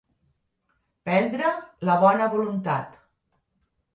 Prendre 1.09 1.51
la 1.89 1.99
bona 2.05 2.31
voluntat. 2.37 2.99